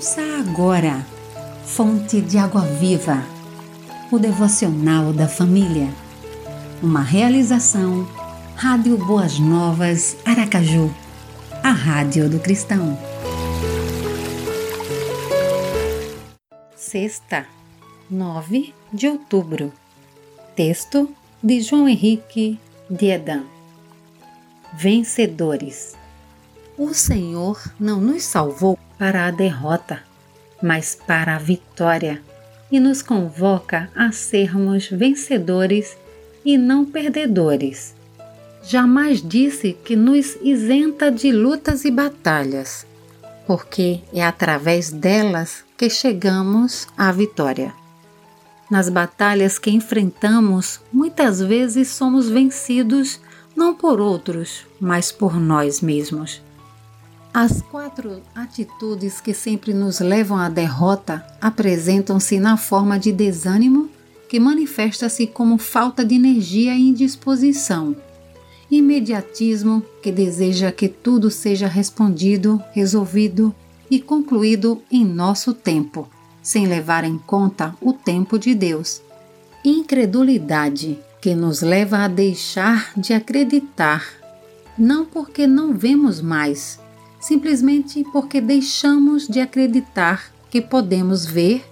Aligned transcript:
Ouça 0.00 0.22
agora, 0.38 1.04
Fonte 1.62 2.22
de 2.22 2.38
Água 2.38 2.62
Viva, 2.62 3.22
o 4.10 4.18
devocional 4.18 5.12
da 5.12 5.28
família. 5.28 5.92
Uma 6.82 7.02
realização, 7.02 8.08
Rádio 8.56 8.96
Boas 8.96 9.38
Novas, 9.38 10.16
Aracaju, 10.24 10.90
a 11.62 11.70
Rádio 11.70 12.30
do 12.30 12.40
Cristão. 12.40 12.98
Sexta, 16.74 17.46
9 18.10 18.72
de 18.90 19.06
outubro. 19.06 19.70
Texto 20.56 21.14
de 21.42 21.60
João 21.60 21.86
Henrique 21.86 22.58
Diedan. 22.88 23.42
Vencedores. 24.72 25.99
O 26.82 26.94
Senhor 26.94 27.60
não 27.78 28.00
nos 28.00 28.22
salvou 28.22 28.78
para 28.98 29.26
a 29.26 29.30
derrota, 29.30 30.02
mas 30.62 30.94
para 30.94 31.36
a 31.36 31.38
vitória, 31.38 32.22
e 32.72 32.80
nos 32.80 33.02
convoca 33.02 33.90
a 33.94 34.10
sermos 34.12 34.88
vencedores 34.88 35.94
e 36.42 36.56
não 36.56 36.86
perdedores. 36.86 37.94
Jamais 38.62 39.20
disse 39.20 39.74
que 39.84 39.94
nos 39.94 40.38
isenta 40.40 41.12
de 41.12 41.30
lutas 41.30 41.84
e 41.84 41.90
batalhas, 41.90 42.86
porque 43.46 44.00
é 44.10 44.24
através 44.24 44.90
delas 44.90 45.62
que 45.76 45.90
chegamos 45.90 46.88
à 46.96 47.12
vitória. 47.12 47.74
Nas 48.70 48.88
batalhas 48.88 49.58
que 49.58 49.70
enfrentamos, 49.70 50.80
muitas 50.90 51.42
vezes 51.42 51.88
somos 51.88 52.30
vencidos 52.30 53.20
não 53.54 53.74
por 53.74 54.00
outros, 54.00 54.64
mas 54.80 55.12
por 55.12 55.38
nós 55.38 55.82
mesmos. 55.82 56.40
As 57.32 57.62
quatro 57.62 58.20
atitudes 58.34 59.20
que 59.20 59.32
sempre 59.32 59.72
nos 59.72 60.00
levam 60.00 60.36
à 60.36 60.48
derrota 60.48 61.24
apresentam-se 61.40 62.40
na 62.40 62.56
forma 62.56 62.98
de 62.98 63.12
desânimo, 63.12 63.88
que 64.28 64.40
manifesta-se 64.40 65.28
como 65.28 65.56
falta 65.56 66.04
de 66.04 66.16
energia 66.16 66.74
e 66.74 66.88
indisposição, 66.88 67.94
imediatismo, 68.68 69.80
que 70.02 70.10
deseja 70.10 70.72
que 70.72 70.88
tudo 70.88 71.30
seja 71.30 71.68
respondido, 71.68 72.60
resolvido 72.72 73.54
e 73.88 74.00
concluído 74.00 74.82
em 74.90 75.04
nosso 75.04 75.54
tempo, 75.54 76.08
sem 76.42 76.66
levar 76.66 77.04
em 77.04 77.16
conta 77.16 77.76
o 77.80 77.92
tempo 77.92 78.40
de 78.40 78.56
Deus, 78.56 79.00
incredulidade, 79.64 80.98
que 81.20 81.34
nos 81.34 81.62
leva 81.62 81.98
a 81.98 82.08
deixar 82.08 82.92
de 82.96 83.12
acreditar, 83.12 84.04
não 84.76 85.04
porque 85.04 85.46
não 85.46 85.74
vemos 85.74 86.20
mais, 86.20 86.80
simplesmente 87.20 88.02
porque 88.12 88.40
deixamos 88.40 89.28
de 89.28 89.40
acreditar 89.40 90.32
que 90.50 90.60
podemos 90.60 91.26
ver 91.26 91.64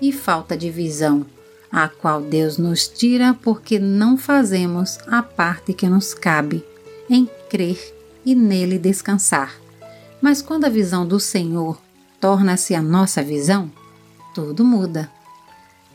e 0.00 0.12
falta 0.12 0.56
de 0.56 0.70
visão, 0.70 1.24
a 1.70 1.88
qual 1.88 2.20
Deus 2.20 2.58
nos 2.58 2.86
tira 2.86 3.34
porque 3.42 3.78
não 3.78 4.18
fazemos 4.18 4.98
a 5.06 5.22
parte 5.22 5.72
que 5.72 5.88
nos 5.88 6.12
cabe 6.12 6.64
em 7.08 7.28
crer 7.48 7.78
e 8.24 8.34
nele 8.34 8.78
descansar. 8.78 9.54
Mas 10.20 10.42
quando 10.42 10.64
a 10.64 10.68
visão 10.68 11.06
do 11.06 11.20
Senhor 11.20 11.80
torna-se 12.20 12.74
a 12.74 12.82
nossa 12.82 13.22
visão, 13.22 13.70
tudo 14.34 14.64
muda. 14.64 15.10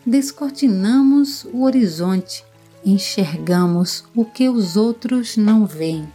Descortinamos 0.05 1.45
o 1.45 1.63
horizonte, 1.63 2.43
enxergamos 2.83 4.03
o 4.15 4.25
que 4.25 4.49
os 4.49 4.77
outros 4.77 5.37
não 5.37 5.65
veem. 5.65 6.07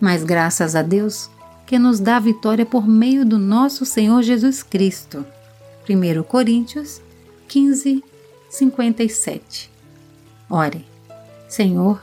Mas 0.00 0.24
graças 0.24 0.74
a 0.74 0.82
Deus, 0.82 1.30
que 1.66 1.78
nos 1.78 2.00
dá 2.00 2.18
vitória 2.18 2.66
por 2.66 2.86
meio 2.86 3.24
do 3.24 3.38
nosso 3.38 3.84
Senhor 3.84 4.22
Jesus 4.22 4.62
Cristo. 4.62 5.24
1 5.88 6.22
Coríntios 6.24 7.00
15, 7.48 8.02
57. 8.50 9.70
Ore, 10.48 10.84
Senhor, 11.48 12.02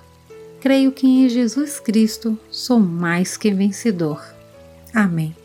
creio 0.60 0.92
que 0.92 1.08
em 1.08 1.30
Jesus 1.30 1.80
Cristo 1.80 2.38
sou 2.52 2.80
mais 2.80 3.38
que 3.38 3.52
vencedor. 3.52 4.24
Amém. 4.94 5.36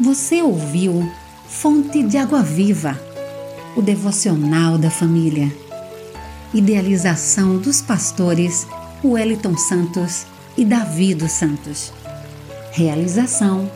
Você 0.00 0.42
ouviu 0.42 1.10
Fonte 1.48 2.02
de 2.02 2.18
Água 2.18 2.42
Viva, 2.42 3.00
o 3.76 3.80
devocional 3.80 4.76
da 4.76 4.90
família. 4.90 5.50
Idealização 6.52 7.58
dos 7.58 7.80
pastores 7.80 8.66
Wellington 9.04 9.56
Santos 9.56 10.26
e 10.56 10.64
Davi 10.64 11.14
dos 11.14 11.32
Santos. 11.32 11.92
Realização: 12.72 13.70